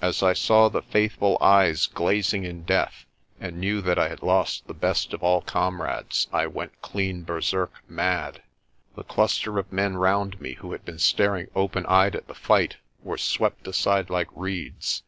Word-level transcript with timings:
As 0.00 0.22
I 0.22 0.32
saw 0.32 0.70
the 0.70 0.80
faithful 0.80 1.36
eyes 1.38 1.84
glazing 1.86 2.44
in 2.44 2.62
death 2.62 3.04
and 3.38 3.58
knew 3.60 3.82
that 3.82 3.98
I 3.98 4.08
had 4.08 4.22
lost 4.22 4.66
the 4.66 4.72
best 4.72 5.12
of 5.12 5.22
all 5.22 5.42
comrades, 5.42 6.28
I 6.32 6.46
went 6.46 6.80
clean 6.80 7.24
berserk 7.24 7.74
mad. 7.86 8.42
The 8.94 9.04
cluster 9.04 9.58
of 9.58 9.70
men 9.70 9.98
round 9.98 10.40
me, 10.40 10.54
who 10.54 10.72
had 10.72 10.86
been 10.86 10.98
staring 10.98 11.50
open 11.54 11.84
eyed 11.84 12.16
at 12.16 12.26
the 12.26 12.34
fight, 12.34 12.78
were 13.02 13.18
swept 13.18 13.68
aside 13.68 14.08
like 14.08 14.28
reeds. 14.34 15.02